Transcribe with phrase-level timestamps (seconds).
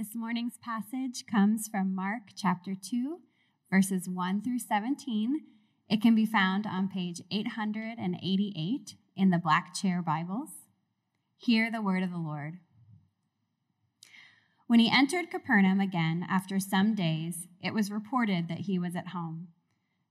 [0.00, 3.18] This morning's passage comes from Mark chapter 2,
[3.70, 5.42] verses 1 through 17.
[5.90, 10.52] It can be found on page 888 in the Black Chair Bibles.
[11.36, 12.60] Hear the word of the Lord.
[14.68, 19.08] When he entered Capernaum again after some days, it was reported that he was at
[19.08, 19.48] home.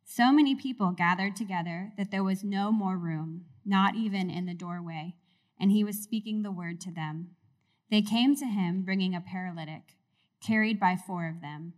[0.05, 4.53] So many people gathered together that there was no more room, not even in the
[4.53, 5.15] doorway,
[5.59, 7.31] and he was speaking the word to them.
[7.91, 9.95] They came to him bringing a paralytic,
[10.45, 11.73] carried by four of them.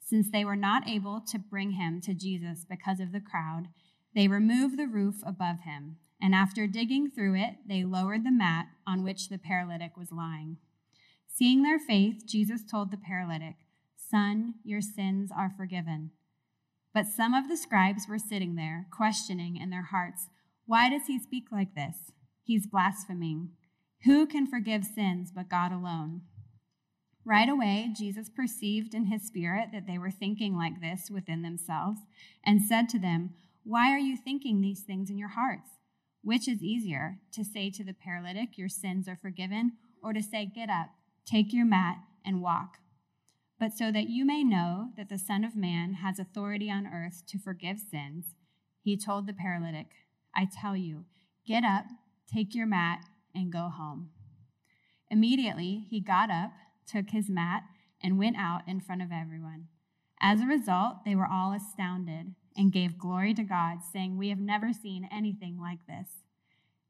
[0.00, 3.68] Since they were not able to bring him to Jesus because of the crowd,
[4.14, 8.66] they removed the roof above him, and after digging through it, they lowered the mat
[8.86, 10.58] on which the paralytic was lying.
[11.26, 13.56] Seeing their faith, Jesus told the paralytic,
[13.96, 16.12] Son, your sins are forgiven.
[16.94, 20.28] But some of the scribes were sitting there, questioning in their hearts,
[20.64, 22.12] Why does he speak like this?
[22.42, 23.50] He's blaspheming.
[24.04, 26.22] Who can forgive sins but God alone?
[27.24, 31.98] Right away, Jesus perceived in his spirit that they were thinking like this within themselves
[32.44, 33.30] and said to them,
[33.64, 35.70] Why are you thinking these things in your hearts?
[36.22, 40.46] Which is easier, to say to the paralytic, Your sins are forgiven, or to say,
[40.46, 40.90] Get up,
[41.24, 42.78] take your mat, and walk?
[43.58, 47.24] But so that you may know that the Son of Man has authority on earth
[47.28, 48.34] to forgive sins,
[48.82, 49.88] he told the paralytic,
[50.32, 51.06] I tell you,
[51.44, 51.86] get up,
[52.32, 53.00] take your mat,
[53.36, 54.10] and go home.
[55.10, 56.50] Immediately, he got up,
[56.90, 57.62] took his mat,
[58.02, 59.68] and went out in front of everyone.
[60.20, 64.40] As a result, they were all astounded and gave glory to God, saying, We have
[64.40, 66.08] never seen anything like this.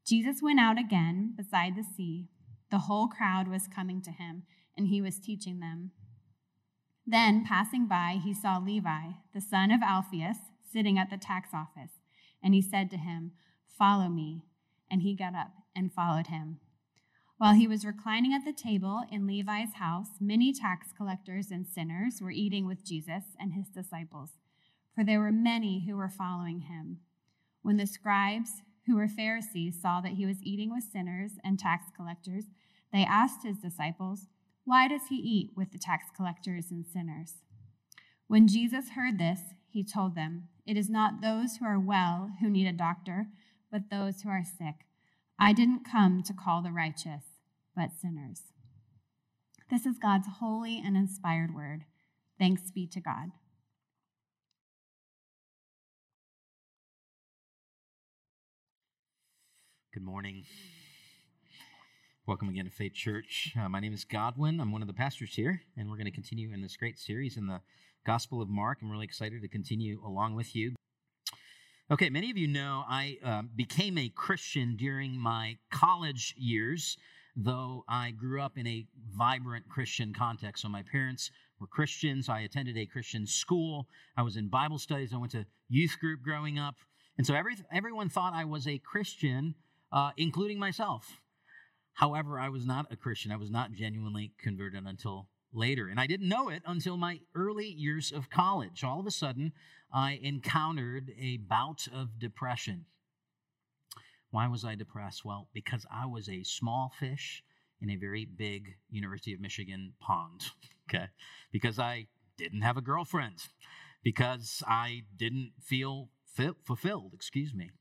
[0.05, 2.29] Jesus went out again beside the sea.
[2.71, 4.43] The whole crowd was coming to him,
[4.75, 5.91] and he was teaching them.
[7.05, 10.37] Then, passing by, he saw Levi, the son of Alphaeus,
[10.71, 11.91] sitting at the tax office,
[12.43, 13.33] and he said to him,
[13.77, 14.43] Follow me.
[14.89, 16.59] And he got up and followed him.
[17.37, 22.15] While he was reclining at the table in Levi's house, many tax collectors and sinners
[22.19, 24.31] were eating with Jesus and his disciples,
[24.95, 26.97] for there were many who were following him.
[27.61, 31.85] When the scribes, who were Pharisees, saw that he was eating with sinners and tax
[31.95, 32.45] collectors,
[32.91, 34.27] they asked his disciples,
[34.65, 37.35] Why does he eat with the tax collectors and sinners?
[38.27, 42.49] When Jesus heard this, he told them, It is not those who are well who
[42.49, 43.27] need a doctor,
[43.71, 44.86] but those who are sick.
[45.39, 47.23] I didn't come to call the righteous,
[47.75, 48.41] but sinners.
[49.69, 51.81] This is God's holy and inspired word.
[52.39, 53.29] Thanks be to God.
[59.93, 60.45] Good morning.
[62.25, 63.53] Welcome again to Faith Church.
[63.59, 64.59] Uh, my name is Godwin.
[64.59, 67.37] I'm one of the pastors here, and we're going to continue in this great series
[67.37, 67.61] in the
[68.07, 68.79] Gospel of Mark.
[68.81, 70.76] I'm really excited to continue along with you.
[71.89, 76.97] Okay, many of you know I uh, became a Christian during my college years,
[77.33, 80.63] though I grew up in a vibrant Christian context.
[80.63, 81.31] So my parents
[81.61, 82.27] were Christians.
[82.27, 83.87] I attended a Christian school.
[84.17, 85.13] I was in Bible studies.
[85.13, 86.75] I went to youth group growing up.
[87.17, 89.55] And so every, everyone thought I was a Christian,
[89.93, 91.21] uh, including myself.
[91.93, 93.31] However, I was not a Christian.
[93.31, 95.87] I was not genuinely converted until later.
[95.87, 98.83] And I didn't know it until my early years of college.
[98.83, 99.53] All of a sudden,
[99.93, 102.85] I encountered a bout of depression.
[104.31, 105.23] Why was I depressed?
[105.23, 107.43] Well, because I was a small fish
[107.81, 110.41] in a very big University of Michigan pond.
[110.89, 111.07] Okay.
[111.51, 112.07] Because I
[112.37, 113.43] didn't have a girlfriend.
[114.03, 116.07] Because I didn't feel
[116.63, 117.71] fulfilled, excuse me.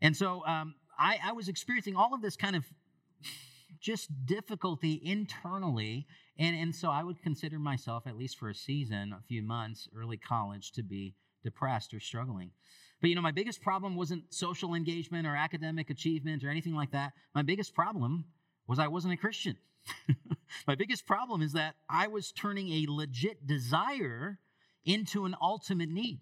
[0.00, 2.64] And so um, I, I was experiencing all of this kind of
[3.80, 6.06] just difficulty internally.
[6.38, 9.88] And, and so I would consider myself, at least for a season, a few months,
[9.96, 12.50] early college, to be depressed or struggling.
[13.00, 16.92] But you know, my biggest problem wasn't social engagement or academic achievement or anything like
[16.92, 17.12] that.
[17.34, 18.26] My biggest problem
[18.66, 19.56] was I wasn't a Christian.
[20.66, 24.38] my biggest problem is that I was turning a legit desire
[24.84, 26.20] into an ultimate need.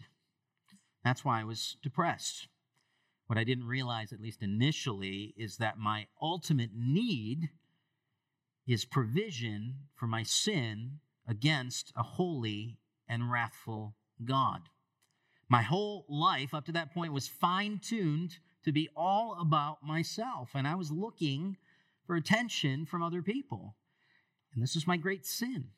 [1.04, 2.48] That's why I was depressed.
[3.26, 7.50] What I didn't realize, at least initially, is that my ultimate need
[8.72, 12.78] is provision for my sin against a holy
[13.08, 14.60] and wrathful God.
[15.48, 20.50] My whole life up to that point was fine tuned to be all about myself,
[20.54, 21.56] and I was looking
[22.06, 23.74] for attention from other people.
[24.54, 25.70] And this was my great sin.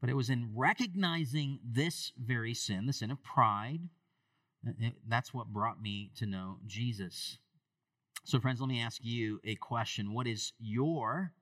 [0.00, 3.80] But it was in recognizing this very sin, the sin of pride,
[5.06, 7.38] that's what brought me to know Jesus.
[8.24, 11.32] So, friends, let me ask you a question What is your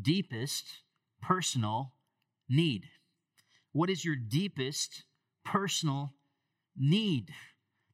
[0.00, 0.66] deepest
[1.22, 1.92] personal
[2.48, 2.86] need?
[3.72, 5.04] What is your deepest
[5.44, 6.14] personal
[6.76, 7.30] need?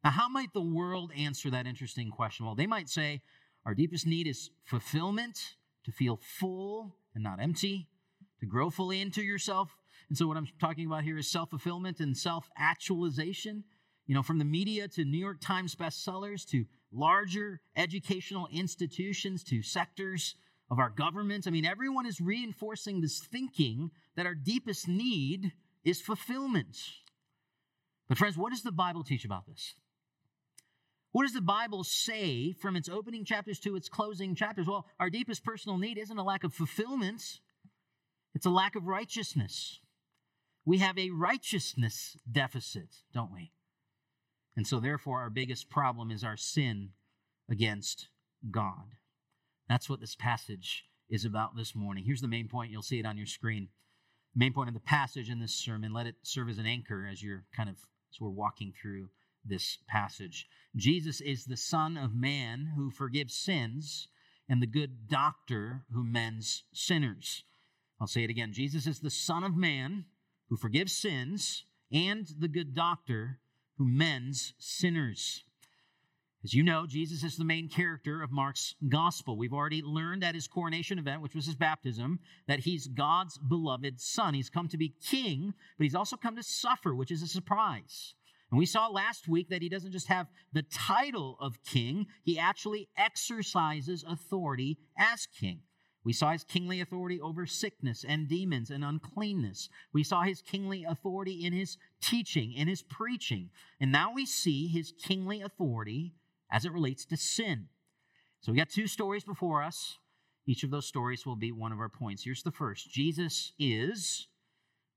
[0.03, 2.47] Now, how might the world answer that interesting question?
[2.47, 3.23] Well, they might say
[3.65, 7.89] our deepest need is fulfillment, to feel full and not empty,
[8.41, 9.77] to grow fully into yourself.
[10.09, 13.65] And so, what I'm talking about here is self fulfillment and self actualization.
[14.07, 19.63] You know, from the media to New York Times bestsellers to larger educational institutions to
[19.63, 20.37] sectors
[20.71, 21.47] of our government.
[21.47, 25.53] I mean, everyone is reinforcing this thinking that our deepest need
[25.85, 26.77] is fulfillment.
[28.09, 29.75] But, friends, what does the Bible teach about this?
[31.13, 34.67] What does the Bible say from its opening chapters to its closing chapters?
[34.67, 37.41] Well, our deepest personal need isn't a lack of fulfillment,
[38.35, 39.81] it's a lack of righteousness.
[40.67, 43.53] We have a righteousness deficit, don't we?
[44.57, 46.91] And so, therefore, our biggest problem is our sin
[47.49, 48.09] against
[48.51, 48.97] God.
[49.69, 52.05] That's what this passage is about this morning.
[52.05, 52.71] Here's the main point.
[52.71, 53.69] You'll see it on your screen.
[54.35, 55.93] main point of the passage in this sermon.
[55.93, 57.77] Let it serve as an anchor as you're kind of,
[58.13, 59.09] as we're walking through
[59.45, 60.47] this passage.
[60.75, 64.09] Jesus is the Son of Man who forgives sins
[64.49, 67.45] and the good doctor who mends sinners.
[68.01, 68.53] I'll say it again.
[68.53, 70.05] Jesus is the Son of Man
[70.49, 73.39] who forgives sins and the good doctor
[73.79, 75.45] who mends sinners.
[76.47, 79.37] As you know, Jesus is the main character of Mark's gospel.
[79.37, 84.01] We've already learned at his coronation event, which was his baptism, that he's God's beloved
[84.01, 84.33] son.
[84.33, 88.15] He's come to be king, but he's also come to suffer, which is a surprise.
[88.53, 92.39] And we saw last week that he doesn't just have the title of king, he
[92.39, 95.63] actually exercises authority as king.
[96.05, 99.69] We saw his kingly authority over sickness and demons and uncleanness.
[99.93, 103.51] We saw his kingly authority in his teaching, in his preaching.
[103.81, 106.15] And now we see his kingly authority
[106.51, 107.69] as it relates to sin.
[108.41, 109.99] So we got two stories before us.
[110.47, 112.25] Each of those stories will be one of our points.
[112.25, 114.29] Here's the first Jesus is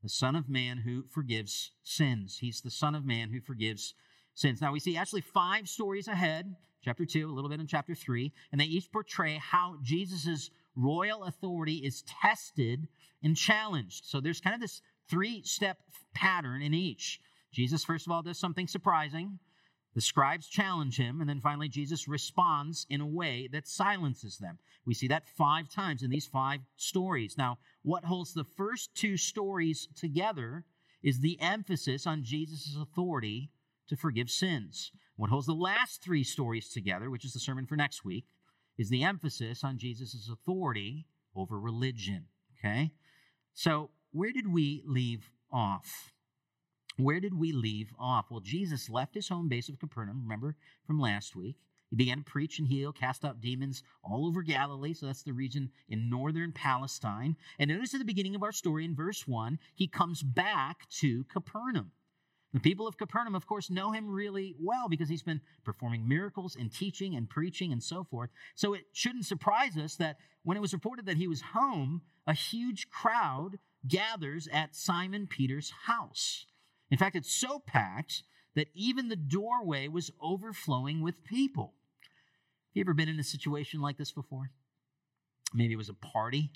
[0.03, 2.37] the Son of Man who forgives sins.
[2.39, 3.93] He's the Son of Man who forgives
[4.35, 4.61] sins.
[4.61, 8.31] Now we see actually five stories ahead, chapter 2, a little bit in chapter 3,
[8.51, 12.87] and they each portray how Jesus' royal authority is tested
[13.21, 14.05] and challenged.
[14.05, 15.77] So there's kind of this three step
[16.13, 17.19] pattern in each.
[17.51, 19.39] Jesus, first of all, does something surprising.
[19.99, 24.57] The scribes challenge him, and then finally, Jesus responds in a way that silences them.
[24.85, 27.37] We see that five times in these five stories.
[27.37, 30.63] Now, what holds the first two stories together
[31.03, 33.51] is the emphasis on Jesus' authority
[33.89, 34.93] to forgive sins.
[35.17, 38.23] What holds the last three stories together, which is the sermon for next week,
[38.77, 42.27] is the emphasis on Jesus' authority over religion.
[42.57, 42.93] Okay?
[43.53, 46.13] So, where did we leave off?
[46.99, 48.29] Where did we leave off?
[48.29, 51.55] Well, Jesus left his home base of Capernaum, remember from last week.
[51.89, 54.93] He began to preach and heal, cast out demons all over Galilee.
[54.93, 57.37] So that's the region in northern Palestine.
[57.57, 61.23] And notice at the beginning of our story in verse 1, he comes back to
[61.23, 61.91] Capernaum.
[62.53, 66.57] The people of Capernaum, of course, know him really well because he's been performing miracles
[66.57, 68.29] and teaching and preaching and so forth.
[68.55, 72.33] So it shouldn't surprise us that when it was reported that he was home, a
[72.33, 73.57] huge crowd
[73.87, 76.45] gathers at Simon Peter's house.
[76.91, 78.23] In fact, it's so packed
[78.55, 81.73] that even the doorway was overflowing with people.
[82.01, 84.51] Have you ever been in a situation like this before?
[85.53, 86.51] Maybe it was a party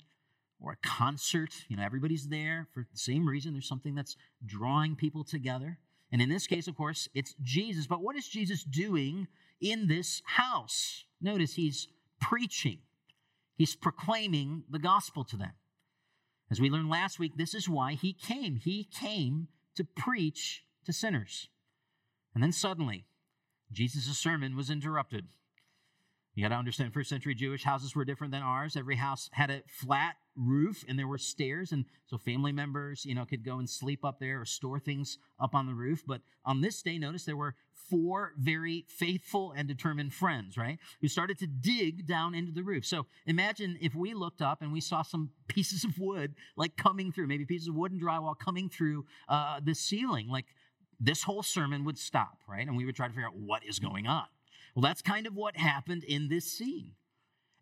[0.60, 1.50] or a concert.
[1.68, 3.52] You know, everybody's there for the same reason.
[3.52, 5.78] There's something that's drawing people together.
[6.12, 7.86] And in this case, of course, it's Jesus.
[7.86, 9.26] But what is Jesus doing
[9.60, 11.04] in this house?
[11.20, 11.88] Notice he's
[12.20, 12.78] preaching,
[13.56, 15.52] he's proclaiming the gospel to them.
[16.50, 18.56] As we learned last week, this is why he came.
[18.56, 21.48] He came to preach to sinners.
[22.34, 23.06] And then suddenly,
[23.72, 25.26] Jesus' sermon was interrupted.
[26.34, 28.76] You got to understand, first century Jewish houses were different than ours.
[28.76, 31.72] Every house had a flat roof and there were stairs.
[31.72, 35.18] And so family members, you know, could go and sleep up there or store things
[35.40, 36.02] up on the roof.
[36.06, 37.54] But on this day, notice there were
[37.90, 40.78] four very faithful and determined friends, right?
[41.00, 42.86] Who started to dig down into the roof.
[42.86, 47.12] So imagine if we looked up and we saw some pieces of wood like coming
[47.12, 50.28] through, maybe pieces of wood and drywall coming through uh, the ceiling.
[50.28, 50.46] Like
[51.00, 52.66] this whole sermon would stop, right?
[52.66, 54.24] And we would try to figure out what is going on.
[54.74, 56.92] Well, that's kind of what happened in this scene.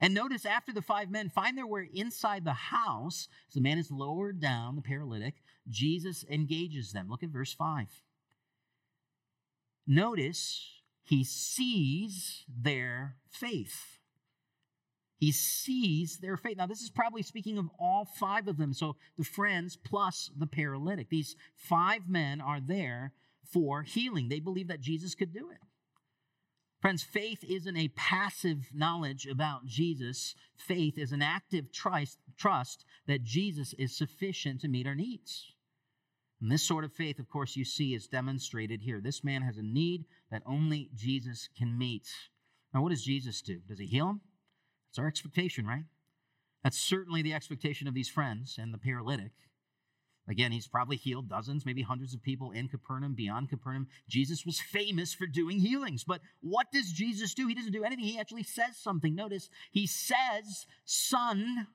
[0.03, 3.79] And notice after the five men find their way inside the house, as the man
[3.79, 5.37] is lowered down, the paralytic,
[5.69, 7.09] Jesus engages them.
[7.09, 7.87] Look at verse 5.
[9.87, 10.69] Notice
[11.05, 14.01] he sees their faith.
[15.19, 16.57] He sees their faith.
[16.57, 18.73] Now, this is probably speaking of all five of them.
[18.73, 21.11] So the friends plus the paralytic.
[21.11, 23.13] These five men are there
[23.53, 24.29] for healing.
[24.29, 25.59] They believe that Jesus could do it.
[26.83, 30.35] Friends, faith isn't a passive knowledge about Jesus.
[30.57, 35.53] Faith is an active trust, that Jesus is sufficient to meet our needs.
[36.41, 39.01] And this sort of faith, of course, you see is demonstrated here.
[39.01, 42.09] This man has a need that only Jesus can meet.
[42.75, 43.61] Now, what does Jesus do?
[43.69, 44.21] Does he heal him?
[44.89, 45.85] That's our expectation, right?
[46.65, 49.31] That's certainly the expectation of these friends and the paralytic.
[50.29, 53.89] Again, he's probably healed dozens, maybe hundreds of people in Capernaum, beyond Capernaum.
[54.09, 56.05] Jesus was famous for doing healings.
[56.05, 57.49] But what does Jesus do?
[57.49, 58.05] He doesn't do anything.
[58.05, 59.15] He actually says something.
[59.15, 61.67] Notice, he says, Son,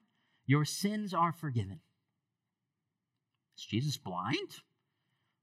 [0.45, 1.81] your sins are forgiven.
[3.57, 4.61] Is Jesus blind?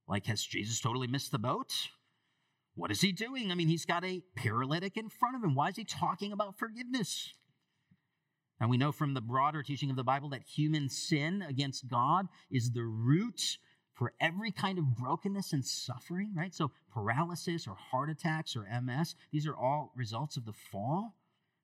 [0.08, 1.72] Like, has Jesus totally missed the boat?
[2.74, 3.52] What is he doing?
[3.52, 5.54] I mean, he's got a paralytic in front of him.
[5.54, 7.34] Why is he talking about forgiveness?
[8.64, 12.28] And we know from the broader teaching of the Bible that human sin against God
[12.50, 13.58] is the root
[13.92, 16.54] for every kind of brokenness and suffering, right?
[16.54, 21.14] So, paralysis or heart attacks or MS, these are all results of the fall.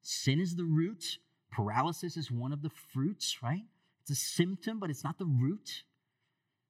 [0.03, 1.17] Sin is the root,
[1.51, 3.65] paralysis is one of the fruits, right?
[4.03, 5.85] It's a symptom, but it's not the root.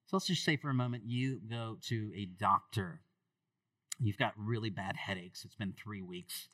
[0.05, 3.01] So, let's just say for a moment you go to a doctor.
[3.99, 5.43] You've got really bad headaches.
[5.43, 6.47] It's been three weeks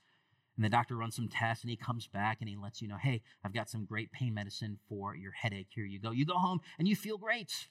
[0.58, 2.98] and the doctor runs some tests and he comes back and he lets you know,
[2.98, 5.68] hey, I've got some great pain medicine for your headache.
[5.70, 6.12] Here you go.
[6.12, 7.68] You go home and you feel great.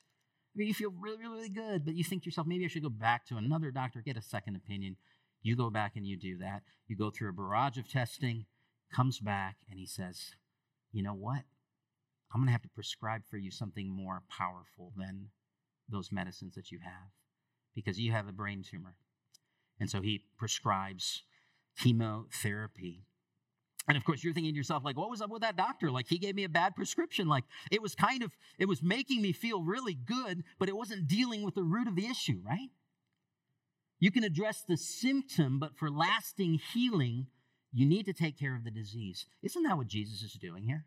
[0.55, 2.69] I mean, you feel really, really, really good, but you think to yourself, maybe I
[2.69, 4.97] should go back to another doctor, get a second opinion.
[5.43, 6.63] You go back and you do that.
[6.87, 8.47] You go through a barrage of testing,
[8.95, 10.31] comes back, and he says,
[10.93, 11.43] you know what?
[12.33, 15.29] I'm going to have to prescribe for you something more powerful than
[15.89, 17.11] those medicines that you have
[17.75, 18.97] because you have a brain tumor.
[19.79, 21.23] And so he prescribes
[21.79, 23.05] chemotherapy.
[23.89, 25.91] And of course, you're thinking to yourself, like, what was up with that doctor?
[25.91, 27.29] Like, he gave me a bad prescription.
[27.29, 31.07] Like, it was kind of, it was making me feel really good, but it wasn't
[31.07, 32.71] dealing with the root of the issue, right?
[34.01, 37.29] You can address the symptom, but for lasting healing,
[37.73, 39.27] you need to take care of the disease.
[39.43, 40.85] Isn't that what Jesus is doing here?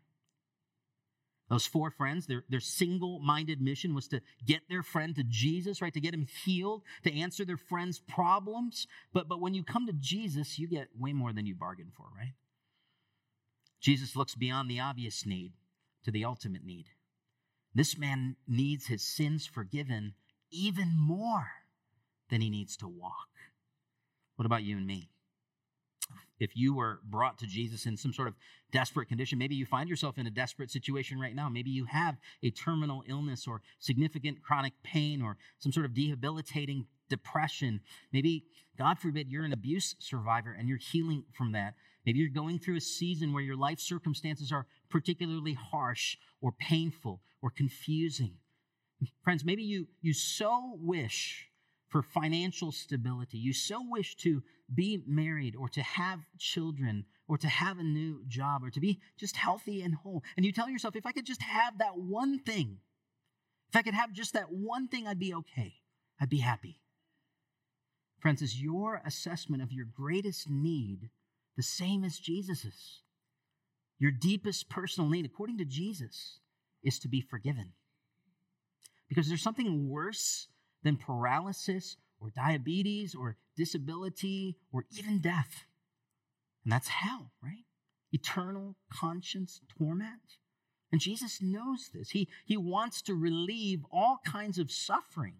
[1.50, 5.82] Those four friends, their, their single minded mission was to get their friend to Jesus,
[5.82, 5.92] right?
[5.92, 8.86] To get him healed, to answer their friend's problems.
[9.12, 12.06] But, but when you come to Jesus, you get way more than you bargained for,
[12.16, 12.34] right?
[13.80, 15.54] Jesus looks beyond the obvious need
[16.04, 16.86] to the ultimate need.
[17.74, 20.14] This man needs his sins forgiven
[20.52, 21.48] even more
[22.30, 23.28] than he needs to walk.
[24.36, 25.10] What about you and me?
[26.38, 28.34] If you were brought to Jesus in some sort of
[28.72, 31.48] desperate condition, maybe you find yourself in a desperate situation right now.
[31.48, 36.86] Maybe you have a terminal illness or significant chronic pain or some sort of debilitating
[37.08, 37.80] depression.
[38.12, 38.44] Maybe,
[38.78, 41.74] God forbid, you're an abuse survivor and you're healing from that.
[42.06, 47.20] Maybe you're going through a season where your life circumstances are particularly harsh or painful
[47.42, 48.34] or confusing.
[49.22, 51.50] Friends, maybe you, you so wish
[51.88, 53.38] for financial stability.
[53.38, 54.42] You so wish to
[54.74, 59.00] be married or to have children or to have a new job or to be
[59.16, 60.22] just healthy and whole.
[60.36, 62.78] And you tell yourself, if I could just have that one thing,
[63.68, 65.74] if I could have just that one thing, I'd be okay.
[66.20, 66.80] I'd be happy.
[68.20, 71.10] Friends, is your assessment of your greatest need
[71.56, 73.02] the same as Jesus's?
[73.98, 76.40] Your deepest personal need, according to Jesus,
[76.82, 77.72] is to be forgiven.
[79.08, 80.48] Because there's something worse
[80.82, 85.64] than paralysis or diabetes or disability or even death.
[86.64, 87.64] And that's hell, right?
[88.12, 90.36] Eternal conscience torment.
[90.92, 92.10] And Jesus knows this.
[92.10, 95.36] He, he wants to relieve all kinds of suffering,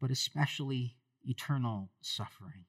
[0.00, 2.64] but especially eternal suffering.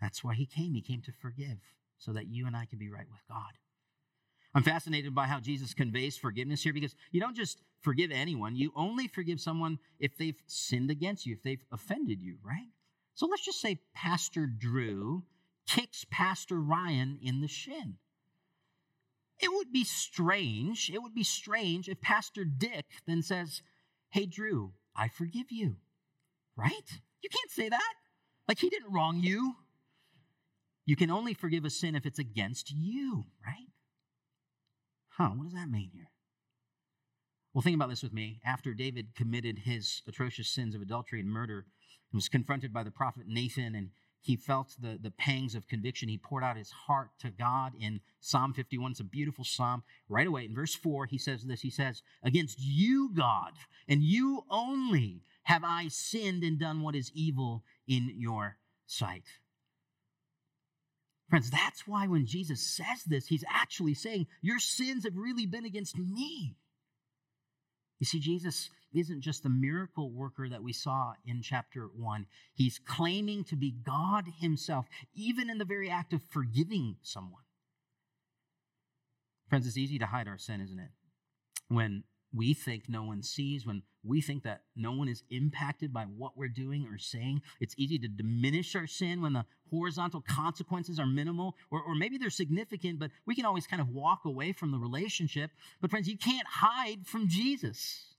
[0.00, 0.74] That's why he came.
[0.74, 1.58] He came to forgive
[1.98, 3.52] so that you and I can be right with God.
[4.54, 8.72] I'm fascinated by how Jesus conveys forgiveness here because you don't just forgive anyone, you
[8.76, 12.68] only forgive someone if they've sinned against you, if they've offended you, right?
[13.14, 15.24] So let's just say Pastor Drew
[15.66, 17.96] kicks Pastor Ryan in the shin.
[19.40, 23.62] It would be strange, it would be strange if Pastor Dick then says,
[24.10, 25.76] Hey, Drew, I forgive you,
[26.56, 27.00] right?
[27.22, 27.92] You can't say that.
[28.46, 29.56] Like he didn't wrong you.
[30.86, 33.66] You can only forgive a sin if it's against you, right?
[35.16, 36.10] Huh, what does that mean here?
[37.52, 38.40] Well, think about this with me.
[38.44, 41.66] After David committed his atrocious sins of adultery and murder,
[42.10, 43.90] and was confronted by the prophet Nathan, and
[44.20, 46.08] he felt the, the pangs of conviction.
[46.08, 48.92] He poured out his heart to God in Psalm 51.
[48.92, 49.84] It's a beautiful psalm.
[50.08, 53.52] Right away, in verse 4, he says this He says, Against you, God,
[53.86, 58.56] and you only have I sinned and done what is evil in your
[58.86, 59.24] sight.
[61.30, 65.64] Friends, that's why when Jesus says this, he's actually saying, Your sins have really been
[65.64, 66.56] against me.
[67.98, 72.26] You see, Jesus isn't just the miracle worker that we saw in chapter one.
[72.54, 77.42] He's claiming to be God himself, even in the very act of forgiving someone.
[79.48, 80.90] Friends, it's easy to hide our sin, isn't it?
[81.68, 86.04] When we think no one sees, when we think that no one is impacted by
[86.04, 90.98] what we're doing or saying, it's easy to diminish our sin when the horizontal consequences
[90.98, 94.52] are minimal, or, or maybe they're significant, but we can always kind of walk away
[94.52, 95.50] from the relationship.
[95.80, 98.14] But, friends, you can't hide from Jesus.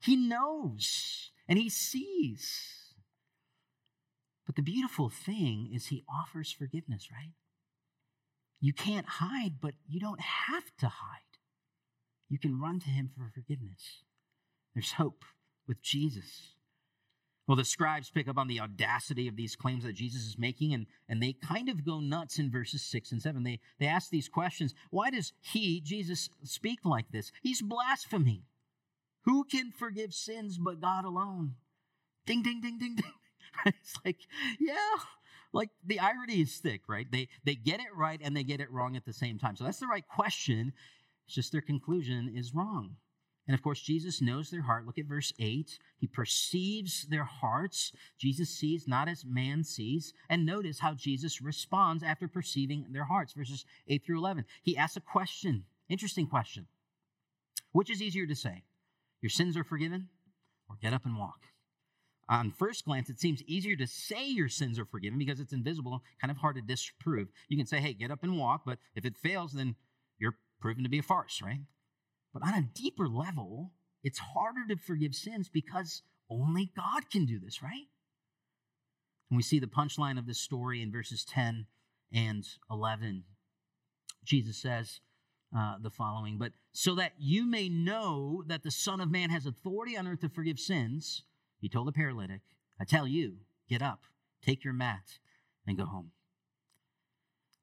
[0.00, 2.94] He knows and he sees.
[4.46, 7.32] But the beautiful thing is, he offers forgiveness, right?
[8.60, 11.20] You can't hide, but you don't have to hide.
[12.28, 14.02] You can run to him for forgiveness.
[14.74, 15.24] There's hope
[15.66, 16.55] with Jesus.
[17.46, 20.74] Well, the scribes pick up on the audacity of these claims that Jesus is making,
[20.74, 23.44] and, and they kind of go nuts in verses 6 and 7.
[23.44, 27.30] They, they ask these questions Why does he, Jesus, speak like this?
[27.42, 28.42] He's blaspheming.
[29.24, 31.54] Who can forgive sins but God alone?
[32.26, 33.12] Ding, ding, ding, ding, ding.
[33.64, 34.18] It's like,
[34.60, 34.74] yeah,
[35.52, 37.06] like the irony is thick, right?
[37.10, 39.56] They, they get it right and they get it wrong at the same time.
[39.56, 40.74] So that's the right question.
[41.26, 42.96] It's just their conclusion is wrong.
[43.46, 44.86] And of course, Jesus knows their heart.
[44.86, 45.78] Look at verse 8.
[45.98, 47.92] He perceives their hearts.
[48.18, 50.12] Jesus sees not as man sees.
[50.28, 53.34] And notice how Jesus responds after perceiving their hearts.
[53.34, 54.44] Verses 8 through 11.
[54.62, 55.64] He asks a question.
[55.88, 56.66] Interesting question.
[57.70, 58.64] Which is easier to say?
[59.22, 60.08] Your sins are forgiven,
[60.68, 61.40] or get up and walk?
[62.28, 66.02] On first glance, it seems easier to say your sins are forgiven because it's invisible,
[66.20, 67.28] kind of hard to disprove.
[67.48, 69.76] You can say, hey, get up and walk, but if it fails, then
[70.18, 71.60] you're proven to be a farce, right?
[72.38, 77.38] But on a deeper level, it's harder to forgive sins because only God can do
[77.38, 77.86] this, right?
[79.30, 81.64] And we see the punchline of this story in verses 10
[82.12, 83.24] and 11.
[84.22, 85.00] Jesus says
[85.56, 89.46] uh, the following, but so that you may know that the Son of Man has
[89.46, 91.22] authority on earth to forgive sins,
[91.58, 92.42] he told the paralytic,
[92.78, 94.02] I tell you, get up,
[94.44, 95.20] take your mat,
[95.66, 96.10] and go home.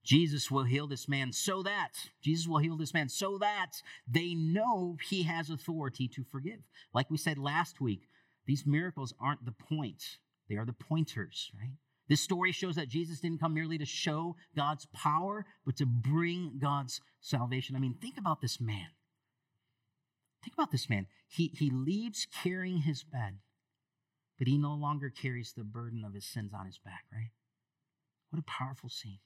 [0.03, 1.91] Jesus will heal this man so that,
[2.21, 3.71] Jesus will heal this man so that
[4.07, 6.59] they know he has authority to forgive.
[6.93, 8.09] Like we said last week,
[8.45, 10.03] these miracles aren't the point,
[10.49, 11.77] they are the pointers, right?
[12.09, 16.59] This story shows that Jesus didn't come merely to show God's power, but to bring
[16.61, 17.77] God's salvation.
[17.77, 18.87] I mean, think about this man.
[20.43, 21.07] Think about this man.
[21.29, 23.37] He, he leaves carrying his bed,
[24.37, 27.31] but he no longer carries the burden of his sins on his back, right?
[28.29, 29.19] What a powerful scene.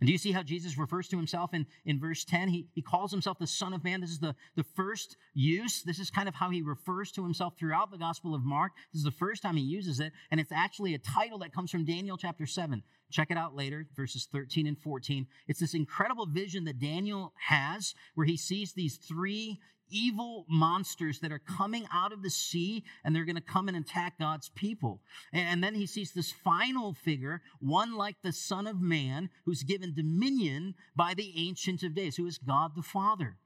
[0.00, 2.48] And do you see how Jesus refers to himself in, in verse 10?
[2.48, 4.00] He, he calls himself the Son of Man.
[4.00, 5.82] This is the, the first use.
[5.82, 8.72] This is kind of how he refers to himself throughout the Gospel of Mark.
[8.92, 10.12] This is the first time he uses it.
[10.30, 12.82] And it's actually a title that comes from Daniel chapter 7.
[13.10, 15.26] Check it out later, verses 13 and 14.
[15.48, 21.32] It's this incredible vision that Daniel has where he sees these three evil monsters that
[21.32, 25.00] are coming out of the sea and they're going to come and attack God's people.
[25.32, 29.94] And then he sees this final figure, one like the Son of Man, who's given
[29.94, 33.36] dominion by the Ancient of Days, who is God the Father.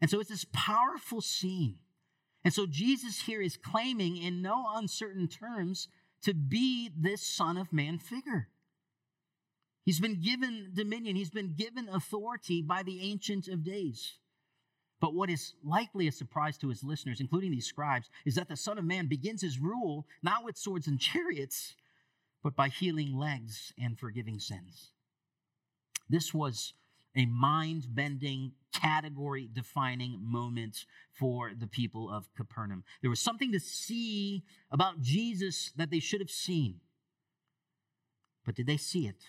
[0.00, 1.76] And so it's this powerful scene.
[2.44, 5.88] And so Jesus here is claiming in no uncertain terms
[6.22, 8.48] to be this Son of Man figure.
[9.84, 14.18] He's been given dominion, he's been given authority by the Ancient of Days.
[15.00, 18.56] But what is likely a surprise to his listeners, including these scribes, is that the
[18.56, 21.74] Son of Man begins his rule not with swords and chariots,
[22.42, 24.90] but by healing legs and forgiving sins.
[26.08, 26.74] This was
[27.14, 32.84] a mind bending, category defining moment for the people of Capernaum.
[33.00, 36.80] There was something to see about Jesus that they should have seen.
[38.44, 39.22] But did they see it?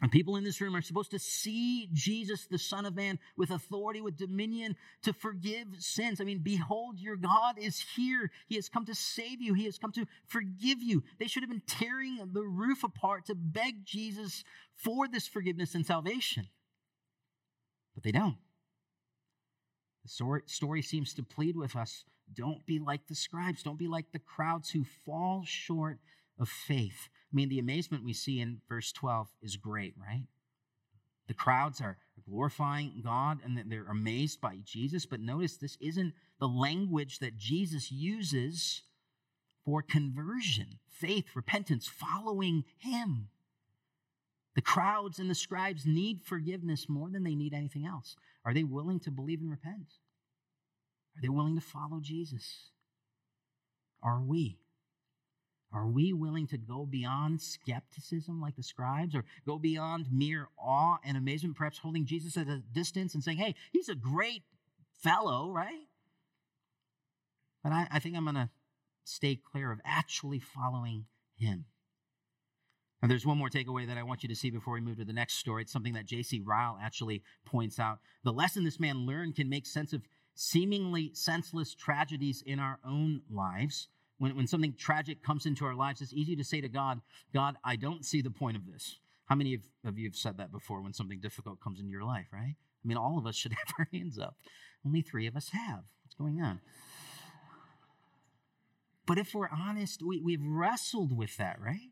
[0.00, 3.50] And people in this room are supposed to see Jesus, the Son of Man, with
[3.50, 6.20] authority, with dominion to forgive sins.
[6.20, 8.30] I mean, behold, your God is here.
[8.46, 11.02] He has come to save you, He has come to forgive you.
[11.18, 14.44] They should have been tearing the roof apart to beg Jesus
[14.76, 16.46] for this forgiveness and salvation.
[17.94, 18.36] But they don't.
[20.04, 24.12] The story seems to plead with us don't be like the scribes, don't be like
[24.12, 25.98] the crowds who fall short
[26.38, 27.08] of faith.
[27.30, 30.24] I mean, the amazement we see in verse 12 is great, right?
[31.26, 35.04] The crowds are glorifying God and they're amazed by Jesus.
[35.04, 38.82] But notice this isn't the language that Jesus uses
[39.64, 43.28] for conversion, faith, repentance, following Him.
[44.54, 48.16] The crowds and the scribes need forgiveness more than they need anything else.
[48.44, 49.92] Are they willing to believe and repent?
[51.16, 52.70] Are they willing to follow Jesus?
[54.02, 54.58] Are we?
[55.72, 60.96] Are we willing to go beyond skepticism like the scribes or go beyond mere awe
[61.04, 64.44] and amazement, perhaps holding Jesus at a distance and saying, hey, he's a great
[65.02, 65.88] fellow, right?
[67.62, 68.50] But I, I think I'm going to
[69.04, 71.04] stay clear of actually following
[71.36, 71.66] him.
[73.00, 75.04] And there's one more takeaway that I want you to see before we move to
[75.04, 75.62] the next story.
[75.62, 76.40] It's something that J.C.
[76.40, 77.98] Ryle actually points out.
[78.24, 80.02] The lesson this man learned can make sense of
[80.34, 86.00] seemingly senseless tragedies in our own lives, when, when something tragic comes into our lives,
[86.00, 87.00] it's easy to say to God,
[87.32, 88.98] God, I don't see the point of this.
[89.26, 92.04] How many of, of you have said that before when something difficult comes into your
[92.04, 92.54] life, right?
[92.56, 94.36] I mean, all of us should have our hands up.
[94.84, 95.84] Only three of us have.
[96.04, 96.60] What's going on?
[99.06, 101.90] But if we're honest, we, we've wrestled with that, right?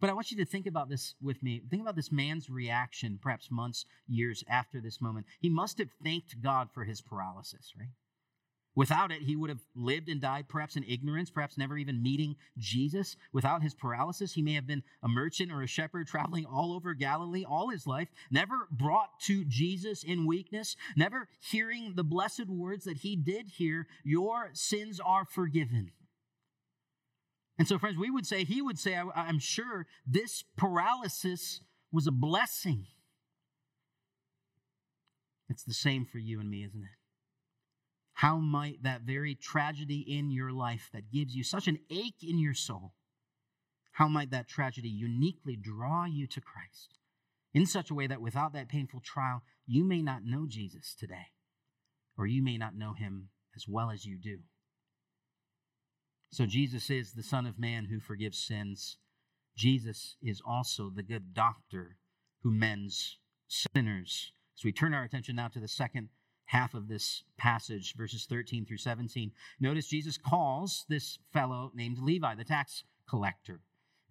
[0.00, 1.60] But I want you to think about this with me.
[1.70, 5.26] Think about this man's reaction, perhaps months, years after this moment.
[5.40, 7.90] He must have thanked God for his paralysis, right?
[8.76, 12.36] Without it, he would have lived and died perhaps in ignorance, perhaps never even meeting
[12.56, 13.16] Jesus.
[13.32, 16.94] Without his paralysis, he may have been a merchant or a shepherd traveling all over
[16.94, 22.84] Galilee all his life, never brought to Jesus in weakness, never hearing the blessed words
[22.84, 25.90] that he did hear Your sins are forgiven.
[27.58, 31.60] And so, friends, we would say, he would say, I, am sure this paralysis
[31.92, 32.86] was a blessing.
[35.50, 36.99] It's the same for you and me, isn't it?
[38.20, 42.38] How might that very tragedy in your life that gives you such an ache in
[42.38, 42.92] your soul,
[43.92, 46.98] how might that tragedy uniquely draw you to Christ
[47.54, 51.28] in such a way that without that painful trial, you may not know Jesus today,
[52.18, 54.40] or you may not know him as well as you do?
[56.30, 58.98] So Jesus is the Son of Man who forgives sins.
[59.56, 61.96] Jesus is also the good doctor
[62.42, 63.16] who mends
[63.48, 64.32] sinners.
[64.56, 66.10] So we turn our attention now to the second
[66.50, 69.30] half of this passage, verses 13 through 17.
[69.60, 73.60] Notice Jesus calls this fellow named Levi, the tax collector.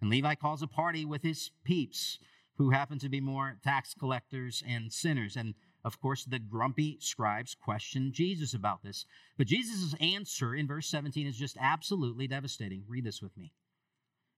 [0.00, 2.18] And Levi calls a party with his peeps,
[2.56, 5.36] who happen to be more tax collectors and sinners.
[5.36, 9.04] And of course, the grumpy scribes question Jesus about this.
[9.36, 12.84] But Jesus' answer in verse 17 is just absolutely devastating.
[12.88, 13.52] Read this with me.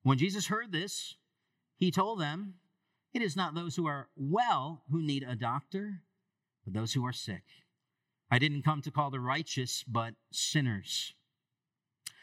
[0.02, 1.14] When Jesus heard this,
[1.76, 2.54] he told them,
[3.14, 6.02] It is not those who are well who need a doctor,
[6.64, 7.44] but those who are sick.
[8.32, 11.12] I didn't come to call the righteous, but sinners.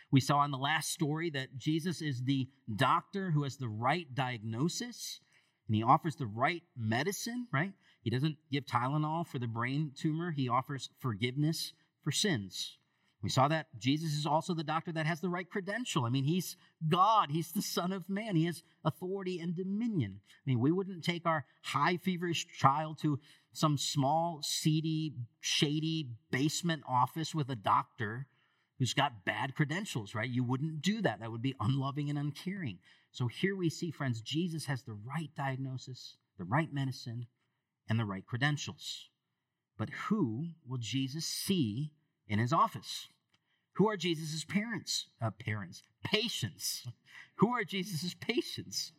[0.10, 4.08] We saw in the last story that Jesus is the doctor who has the right
[4.16, 5.20] diagnosis
[5.68, 7.74] and he offers the right medicine, right?
[8.02, 12.79] He doesn't give Tylenol for the brain tumor, he offers forgiveness for sins.
[13.22, 16.06] We saw that Jesus is also the doctor that has the right credential.
[16.06, 16.56] I mean, he's
[16.88, 20.22] God, he's the Son of Man, he has authority and dominion.
[20.30, 23.20] I mean, we wouldn't take our high feverish child to
[23.52, 28.28] some small, seedy, shady basement office with a doctor
[28.78, 30.30] who's got bad credentials, right?
[30.30, 31.20] You wouldn't do that.
[31.20, 32.80] That would be unloving and uncaring.
[33.12, 37.28] So here we see, friends, Jesus has the right diagnosis, the right medicine,
[37.90, 39.10] and the right credentials.
[39.78, 41.92] But who will Jesus see
[42.30, 43.10] in his office?
[43.74, 45.08] Who are Jesus' parents?
[45.22, 46.88] Uh, parents, patients.
[47.36, 48.92] Who are Jesus' patients?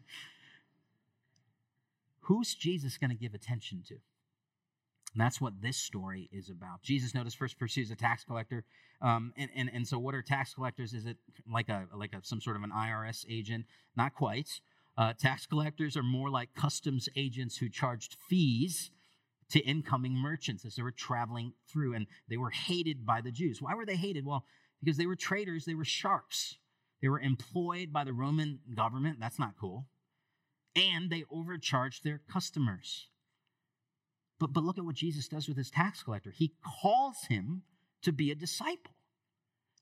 [2.22, 3.94] Who's Jesus going to give attention to?
[3.94, 6.82] And that's what this story is about.
[6.82, 8.64] Jesus, notice, first pursues a tax collector.
[9.02, 10.94] Um, and, and, and so, what are tax collectors?
[10.94, 11.16] Is it
[11.50, 13.66] like a like a, some sort of an IRS agent?
[13.96, 14.60] Not quite.
[14.96, 18.90] Uh, tax collectors are more like customs agents who charged fees
[19.50, 23.60] to incoming merchants as they were traveling through, and they were hated by the Jews.
[23.60, 24.24] Why were they hated?
[24.24, 24.44] Well,
[24.82, 26.56] because they were traitors, they were sharks.
[27.02, 29.18] They were employed by the Roman government.
[29.20, 29.86] That's not cool.
[30.76, 33.08] And they overcharged their customers.
[34.38, 36.30] But, but look at what Jesus does with his tax collector.
[36.30, 37.62] He calls him
[38.02, 38.94] to be a disciple.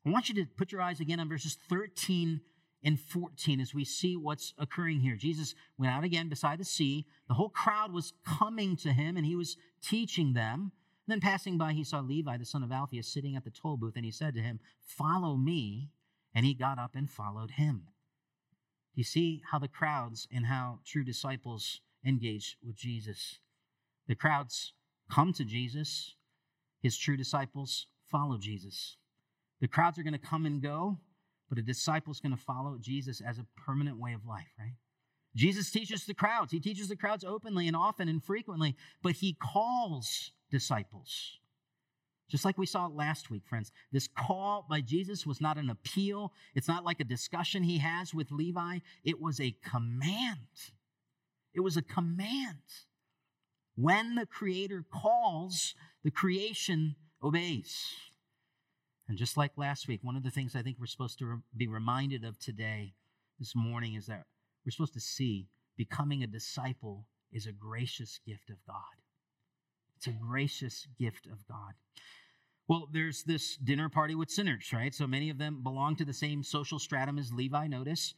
[0.07, 2.41] I want you to put your eyes again on verses 13
[2.83, 5.17] and 14 as we see what's occurring here.
[5.17, 7.07] Jesus went out again beside the sea.
[7.29, 10.73] The whole crowd was coming to him and he was teaching them.
[11.07, 13.79] And then passing by, he saw Levi, the son of Alphaeus, sitting at the toll
[13.79, 15.91] booth, and he said to him, Follow me.
[16.35, 17.89] And he got up and followed him.
[18.95, 23.39] You see how the crowds and how true disciples engage with Jesus.
[24.07, 24.73] The crowds
[25.11, 26.15] come to Jesus,
[26.83, 28.97] his true disciples follow Jesus.
[29.61, 30.99] The crowds are going to come and go,
[31.49, 34.75] but a disciple is going to follow Jesus as a permanent way of life, right?
[35.35, 36.53] Jesus teaches the crowds.
[36.53, 41.39] He teaches the crowds openly and often and frequently, but he calls disciples.
[42.29, 46.33] Just like we saw last week, friends, this call by Jesus was not an appeal.
[46.55, 48.81] It's not like a discussion he has with Levi.
[49.03, 50.39] It was a command.
[51.55, 52.59] It was a command.
[53.77, 57.95] When the Creator calls, the creation obeys.
[59.09, 61.67] And just like last week, one of the things I think we're supposed to be
[61.67, 62.93] reminded of today,
[63.39, 64.25] this morning, is that
[64.65, 68.77] we're supposed to see becoming a disciple is a gracious gift of God.
[69.97, 71.73] It's a gracious gift of God.
[72.69, 74.95] Well, there's this dinner party with sinners, right?
[74.95, 78.15] So many of them belong to the same social stratum as Levi, notice.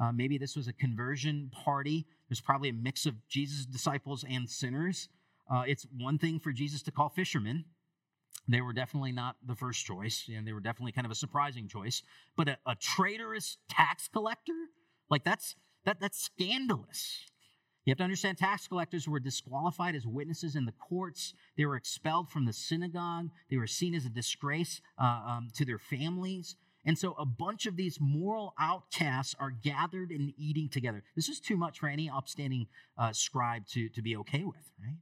[0.00, 2.04] Uh, maybe this was a conversion party.
[2.28, 5.08] There's probably a mix of Jesus' disciples and sinners.
[5.48, 7.64] Uh, it's one thing for Jesus to call fishermen.
[8.48, 11.68] They were definitely not the first choice, and they were definitely kind of a surprising
[11.68, 12.02] choice.
[12.36, 14.68] But a, a traitorous tax collector,
[15.10, 17.26] like that's that that's scandalous.
[17.84, 21.34] You have to understand tax collectors were disqualified as witnesses in the courts.
[21.56, 23.30] They were expelled from the synagogue.
[23.50, 26.56] They were seen as a disgrace uh, um, to their families.
[26.84, 31.02] And so a bunch of these moral outcasts are gathered and eating together.
[31.14, 32.66] This is too much for any upstanding
[32.98, 34.96] uh, scribe to, to be okay with, right?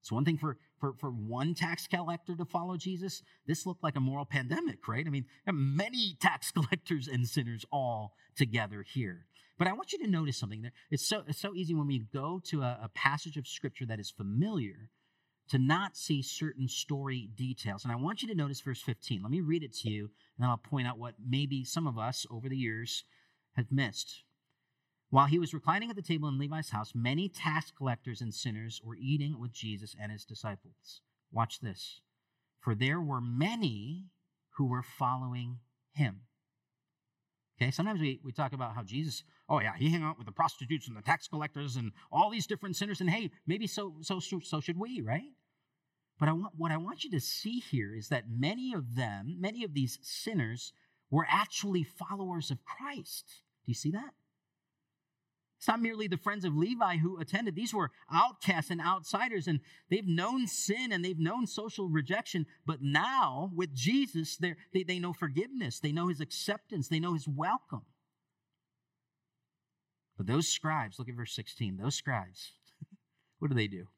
[0.00, 3.22] It's one thing for, for, for one tax collector to follow Jesus.
[3.46, 5.06] This looked like a moral pandemic, right?
[5.06, 9.26] I mean, many tax collectors and sinners all together here.
[9.58, 10.72] But I want you to notice something there.
[10.90, 14.00] It's so, it's so easy when we go to a, a passage of scripture that
[14.00, 14.90] is familiar
[15.48, 17.84] to not see certain story details.
[17.84, 19.22] And I want you to notice verse 15.
[19.22, 21.98] Let me read it to you, and then I'll point out what maybe some of
[21.98, 23.04] us over the years
[23.54, 24.24] have missed.
[25.10, 28.80] While he was reclining at the table in Levi's house, many tax collectors and sinners
[28.82, 31.00] were eating with Jesus and his disciples.
[31.30, 32.00] Watch this.
[32.60, 34.06] For there were many
[34.56, 35.58] who were following
[35.92, 36.22] him.
[37.56, 40.32] Okay, sometimes we, we talk about how Jesus, oh yeah, he hung out with the
[40.32, 44.20] prostitutes and the tax collectors and all these different sinners, and hey, maybe so so
[44.20, 45.32] so should we, right?
[46.18, 49.36] But I want what I want you to see here is that many of them,
[49.38, 50.72] many of these sinners,
[51.10, 53.24] were actually followers of Christ.
[53.64, 54.12] Do you see that?
[55.66, 57.56] It's not merely the friends of Levi who attended.
[57.56, 59.58] These were outcasts and outsiders, and
[59.90, 62.46] they've known sin and they've known social rejection.
[62.64, 67.26] But now, with Jesus, they, they know forgiveness, they know his acceptance, they know his
[67.26, 67.82] welcome.
[70.16, 72.52] But those scribes, look at verse 16, those scribes,
[73.40, 73.88] what do they do?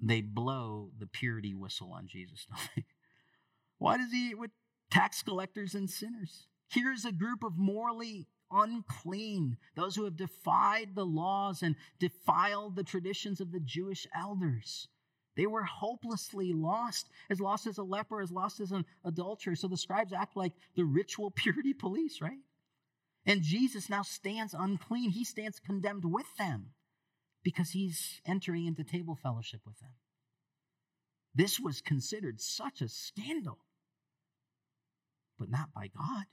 [0.00, 2.46] They blow the purity whistle on Jesus,
[3.78, 4.52] Why does he eat with
[4.88, 6.46] tax collectors and sinners?
[6.68, 12.84] Here's a group of morally unclean, those who have defied the laws and defiled the
[12.84, 14.88] traditions of the Jewish elders.
[15.36, 19.54] They were hopelessly lost, as lost as a leper, as lost as an adulterer.
[19.54, 22.40] So the scribes act like the ritual purity police, right?
[23.26, 25.10] And Jesus now stands unclean.
[25.10, 26.70] He stands condemned with them
[27.42, 29.92] because he's entering into table fellowship with them.
[31.34, 33.58] This was considered such a scandal,
[35.38, 36.24] but not by God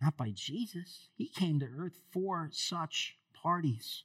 [0.00, 1.08] not by Jesus.
[1.16, 4.04] He came to earth for such parties.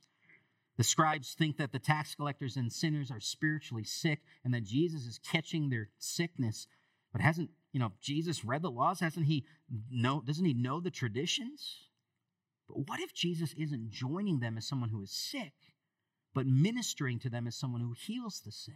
[0.78, 5.06] The scribes think that the tax collectors and sinners are spiritually sick and that Jesus
[5.06, 6.68] is catching their sickness.
[7.12, 9.00] But hasn't, you know, Jesus read the laws?
[9.00, 9.46] Hasn't he
[9.92, 11.88] know, doesn't he know the traditions?
[12.68, 15.54] But what if Jesus isn't joining them as someone who is sick,
[16.34, 18.76] but ministering to them as someone who heals the sick?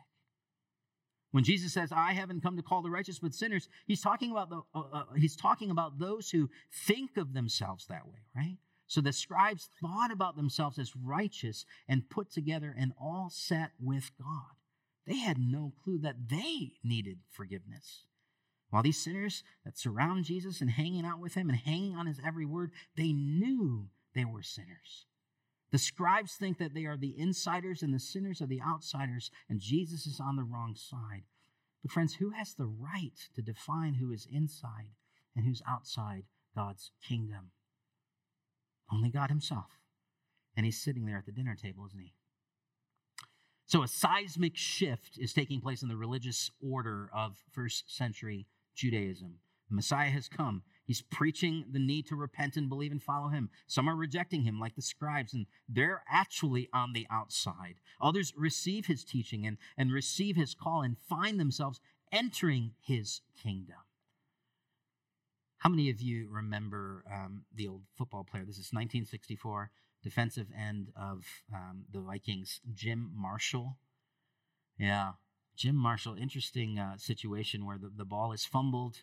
[1.35, 4.49] When Jesus says, "I haven't come to call the righteous but sinners," he's talking about
[4.49, 8.57] the uh, uh, he's talking about those who think of themselves that way, right?
[8.87, 14.11] So the scribes thought about themselves as righteous and put together and all set with
[14.17, 14.55] God.
[15.05, 18.05] They had no clue that they needed forgiveness.
[18.69, 22.21] While these sinners that surround Jesus and hanging out with him and hanging on his
[22.25, 25.05] every word, they knew they were sinners.
[25.71, 29.59] The scribes think that they are the insiders and the sinners are the outsiders, and
[29.59, 31.23] Jesus is on the wrong side.
[31.81, 34.89] But, friends, who has the right to define who is inside
[35.35, 36.23] and who's outside
[36.55, 37.51] God's kingdom?
[38.91, 39.79] Only God Himself.
[40.55, 42.13] And He's sitting there at the dinner table, isn't He?
[43.67, 49.39] So, a seismic shift is taking place in the religious order of first century Judaism.
[49.69, 50.63] The Messiah has come.
[50.85, 53.49] He's preaching the need to repent and believe and follow him.
[53.65, 57.75] Some are rejecting him, like the scribes, and they're actually on the outside.
[57.99, 61.79] Others receive his teaching and, and receive his call and find themselves
[62.11, 63.77] entering his kingdom.
[65.57, 68.43] How many of you remember um, the old football player?
[68.45, 69.71] This is 1964,
[70.03, 73.77] defensive end of um, the Vikings, Jim Marshall.
[74.77, 75.13] Yeah,
[75.55, 76.15] Jim Marshall.
[76.15, 79.01] Interesting uh, situation where the, the ball is fumbled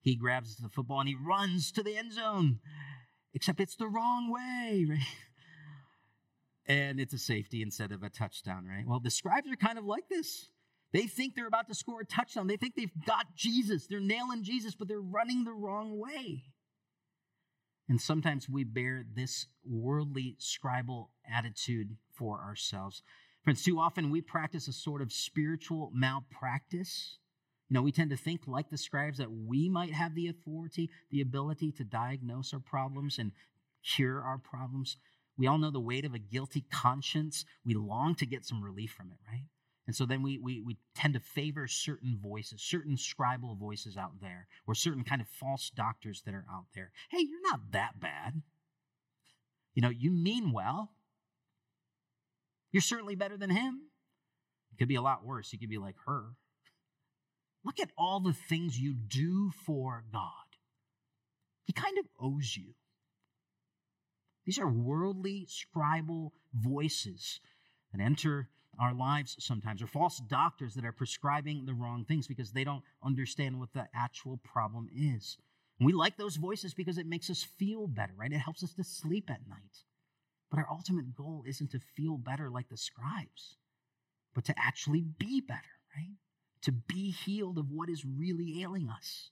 [0.00, 2.60] he grabs the football and he runs to the end zone,
[3.34, 4.98] except it's the wrong way, right?
[6.66, 8.86] And it's a safety instead of a touchdown, right?
[8.86, 10.50] Well, the scribes are kind of like this.
[10.92, 12.46] They think they're about to score a touchdown.
[12.46, 13.86] They think they've got Jesus.
[13.86, 16.44] They're nailing Jesus, but they're running the wrong way.
[17.88, 23.02] And sometimes we bear this worldly scribal attitude for ourselves.
[23.44, 27.18] Friends, too often we practice a sort of spiritual malpractice
[27.68, 30.90] you know, we tend to think, like the scribes, that we might have the authority,
[31.10, 33.32] the ability to diagnose our problems and
[33.84, 34.96] cure our problems.
[35.36, 37.44] We all know the weight of a guilty conscience.
[37.64, 39.44] We long to get some relief from it, right?
[39.86, 44.20] And so then we, we, we tend to favor certain voices, certain scribal voices out
[44.20, 46.90] there, or certain kind of false doctors that are out there.
[47.10, 48.42] Hey, you're not that bad.
[49.74, 50.92] You know, you mean well.
[52.72, 53.82] You're certainly better than him.
[54.72, 55.52] It could be a lot worse.
[55.52, 56.32] You could be like her.
[57.68, 60.30] Look at all the things you do for God.
[61.66, 62.72] He kind of owes you.
[64.46, 67.40] These are worldly, scribal voices
[67.92, 68.48] that enter
[68.80, 72.84] our lives sometimes, or false doctors that are prescribing the wrong things because they don't
[73.04, 75.36] understand what the actual problem is.
[75.78, 78.32] And we like those voices because it makes us feel better, right?
[78.32, 79.84] It helps us to sleep at night.
[80.50, 83.56] But our ultimate goal isn't to feel better like the scribes,
[84.34, 85.60] but to actually be better,
[85.94, 86.16] right?
[86.62, 89.30] To be healed of what is really ailing us.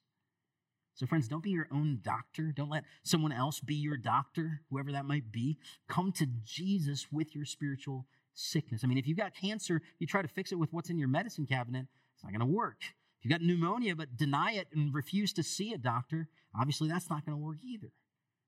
[0.94, 2.52] So, friends, don't be your own doctor.
[2.52, 5.58] Don't let someone else be your doctor, whoever that might be.
[5.88, 8.82] Come to Jesus with your spiritual sickness.
[8.82, 11.08] I mean, if you've got cancer, you try to fix it with what's in your
[11.08, 12.78] medicine cabinet, it's not going to work.
[13.18, 17.10] If you've got pneumonia but deny it and refuse to see a doctor, obviously that's
[17.10, 17.92] not going to work either.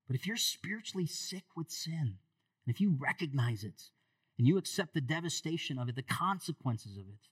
[0.07, 2.17] But if you're spiritually sick with sin,
[2.65, 3.91] and if you recognize it,
[4.39, 7.27] and you accept the devastation of it, the consequences of it,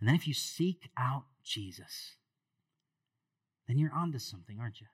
[0.00, 2.14] and then if you seek out Jesus,
[3.66, 4.86] then you're onto something, aren't you?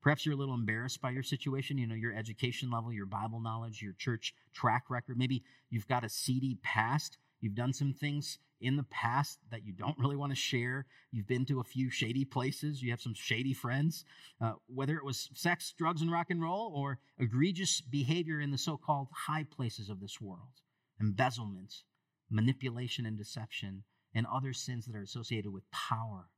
[0.00, 3.40] Perhaps you're a little embarrassed by your situation, you know, your education level, your Bible
[3.40, 5.18] knowledge, your church track record.
[5.18, 7.18] Maybe you've got a seedy past.
[7.40, 10.86] You've done some things in the past that you don't really want to share.
[11.10, 12.82] You've been to a few shady places.
[12.82, 14.04] You have some shady friends.
[14.40, 18.58] Uh, whether it was sex, drugs, and rock and roll, or egregious behavior in the
[18.58, 20.62] so called high places of this world
[21.00, 21.82] embezzlement,
[22.30, 26.28] manipulation, and deception, and other sins that are associated with power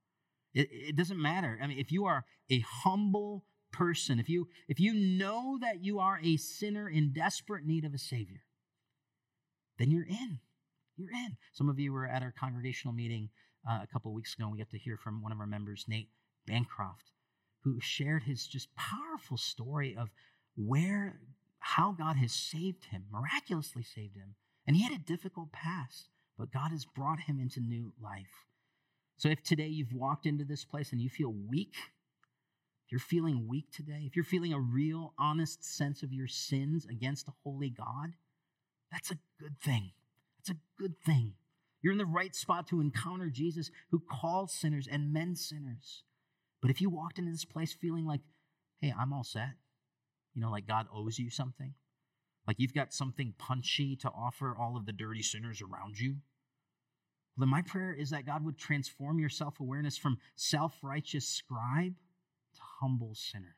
[0.54, 1.58] it, it doesn't matter.
[1.62, 6.00] I mean, if you are a humble person, if you if you know that you
[6.00, 8.42] are a sinner in desperate need of a savior,
[9.78, 10.40] then you're in.
[10.96, 11.36] You're in.
[11.52, 13.30] Some of you were at our congregational meeting
[13.68, 15.84] uh, a couple weeks ago, and we got to hear from one of our members,
[15.88, 16.10] Nate
[16.46, 17.12] Bancroft,
[17.62, 20.10] who shared his just powerful story of
[20.56, 21.20] where
[21.60, 24.34] how God has saved him, miraculously saved him.
[24.70, 28.46] And he had a difficult past, but God has brought him into new life.
[29.16, 31.74] So if today you've walked into this place and you feel weak,
[32.86, 36.86] if you're feeling weak today, if you're feeling a real, honest sense of your sins
[36.88, 38.12] against a holy God,
[38.92, 39.90] that's a good thing.
[40.38, 41.32] That's a good thing.
[41.82, 46.04] You're in the right spot to encounter Jesus who calls sinners and mends sinners.
[46.62, 48.20] But if you walked into this place feeling like,
[48.80, 49.54] hey, I'm all set,
[50.32, 51.74] you know, like God owes you something,
[52.50, 56.16] like you've got something punchy to offer all of the dirty sinners around you,
[57.36, 61.94] then my prayer is that God would transform your self awareness from self righteous scribe
[62.56, 63.54] to humble sinner.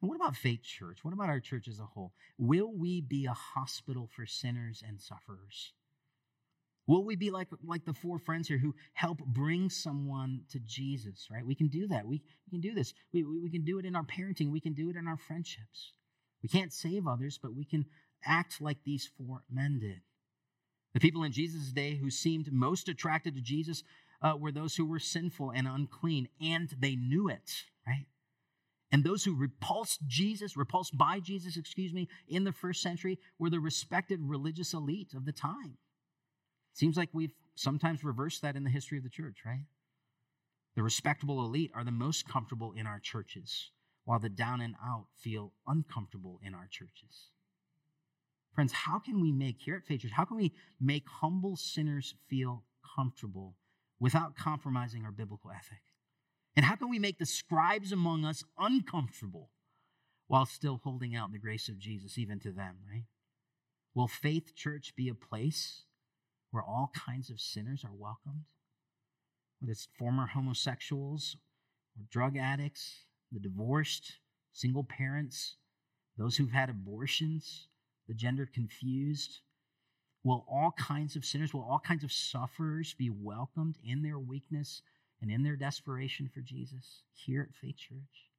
[0.00, 1.00] And what about Faith Church?
[1.02, 2.12] What about our church as a whole?
[2.38, 5.72] Will we be a hospital for sinners and sufferers?
[6.86, 11.26] Will we be like, like the four friends here who help bring someone to Jesus,
[11.32, 11.44] right?
[11.44, 12.06] We can do that.
[12.06, 12.94] We, we can do this.
[13.12, 14.52] We, we, we can do it in our parenting.
[14.52, 15.95] We can do it in our friendships.
[16.46, 17.86] We can't save others, but we can
[18.24, 20.02] act like these four men did.
[20.94, 23.82] The people in Jesus' day who seemed most attracted to Jesus
[24.22, 28.06] uh, were those who were sinful and unclean, and they knew it, right?
[28.92, 33.50] And those who repulsed Jesus, repulsed by Jesus, excuse me, in the first century were
[33.50, 35.78] the respected religious elite of the time.
[36.74, 39.64] Seems like we've sometimes reversed that in the history of the church, right?
[40.76, 43.72] The respectable elite are the most comfortable in our churches,
[44.06, 47.30] while the down and out feel uncomfortable in our churches.
[48.54, 52.14] Friends, how can we make, here at Faith Church, how can we make humble sinners
[52.30, 52.62] feel
[52.94, 53.56] comfortable
[54.00, 55.82] without compromising our biblical ethic?
[56.54, 59.50] And how can we make the scribes among us uncomfortable
[60.28, 63.04] while still holding out the grace of Jesus even to them, right?
[63.92, 65.82] Will Faith Church be a place
[66.52, 68.44] where all kinds of sinners are welcomed?
[69.58, 71.36] Whether it's former homosexuals
[71.98, 74.18] or drug addicts, the divorced,
[74.52, 75.56] single parents,
[76.16, 77.68] those who've had abortions,
[78.08, 79.40] the gender confused?
[80.24, 84.82] Will all kinds of sinners, will all kinds of sufferers be welcomed in their weakness
[85.22, 88.30] and in their desperation for Jesus here at Faith Church?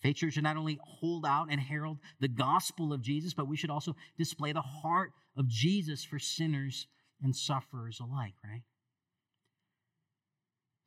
[0.00, 3.56] Faith Church should not only hold out and herald the gospel of Jesus, but we
[3.56, 6.86] should also display the heart of Jesus for sinners
[7.22, 8.62] and sufferers alike, right?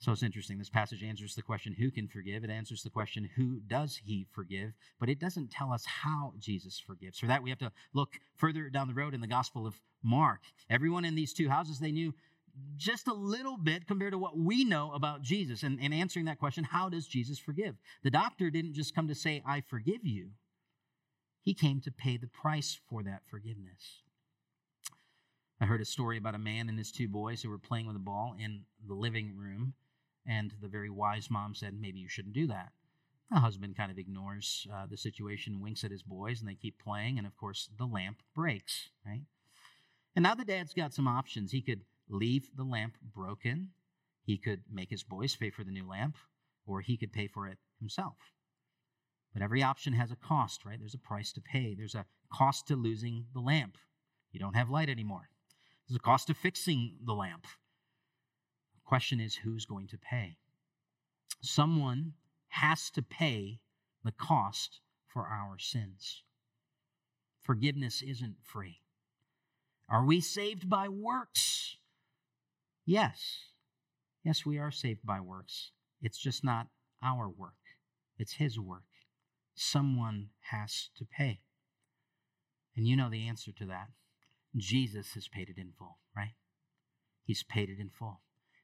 [0.04, 0.58] So it's interesting.
[0.58, 2.44] This passage answers the question, who can forgive?
[2.44, 4.74] It answers the question, who does he forgive?
[5.00, 7.18] But it doesn't tell us how Jesus forgives.
[7.18, 10.42] For that, we have to look further down the road in the Gospel of Mark.
[10.70, 12.14] Everyone in these two houses, they knew
[12.76, 15.64] just a little bit compared to what we know about Jesus.
[15.64, 17.76] And, and answering that question, how does Jesus forgive?
[18.04, 20.32] The doctor didn't just come to say, I forgive you.
[21.44, 24.02] He came to pay the price for that forgiveness.
[25.62, 27.96] I heard a story about a man and his two boys who were playing with
[27.96, 29.76] a ball in the living room
[30.26, 32.72] and the very wise mom said, maybe you shouldn't do that.
[33.32, 36.78] The husband kind of ignores uh, the situation, winks at his boys, and they keep
[36.82, 37.18] playing.
[37.18, 39.24] And of course, the lamp breaks, right?
[40.16, 41.52] And now the dad's got some options.
[41.52, 43.72] He could leave the lamp broken,
[44.26, 46.18] He could make his boys pay for the new lamp,
[46.66, 48.16] or he could pay for it himself.
[49.34, 50.80] But every option has a cost, right?
[50.80, 51.74] There's a price to pay.
[51.74, 53.78] There's a cost to losing the lamp.
[54.32, 55.30] You don't have light anymore.
[55.88, 57.46] There's a cost to fixing the lamp.
[58.94, 60.38] Question is who's going to pay?
[61.42, 62.14] Someone
[62.50, 63.60] has to pay
[64.04, 66.22] the cost for our sins.
[67.42, 68.82] Forgiveness isn't free.
[69.90, 71.78] Are we saved by works?
[72.86, 73.46] Yes.
[74.24, 75.72] Yes, we are saved by works.
[76.00, 76.68] It's just not
[77.02, 77.64] our work,
[78.20, 78.84] it's His work.
[79.56, 81.40] Someone has to pay.
[82.76, 83.88] And you know the answer to that.
[84.56, 86.36] Jesus has paid it in full, right?
[87.24, 88.22] He's paid it in full.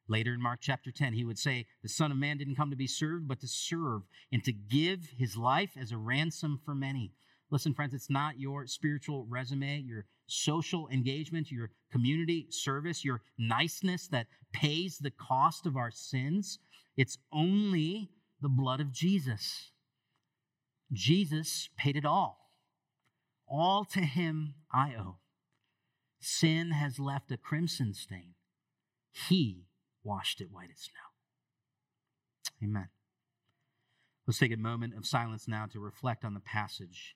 [0.09, 2.75] Later in Mark chapter 10, he would say, The Son of Man didn't come to
[2.75, 4.01] be served, but to serve
[4.31, 7.13] and to give his life as a ransom for many.
[7.51, 14.07] Listen, friends, it's not your spiritual resume, your social engagement, your community service, your niceness
[14.07, 16.57] that pays the cost of our sins.
[16.97, 18.09] It's only
[18.41, 19.71] the blood of Jesus.
[20.91, 22.49] Jesus paid it all.
[23.47, 25.17] All to him I owe.
[26.19, 28.33] Sin has left a crimson stain.
[29.11, 29.68] He
[30.03, 30.93] washed it white as snow.
[32.63, 32.89] Amen.
[34.27, 37.15] Let's take a moment of silence now to reflect on the passage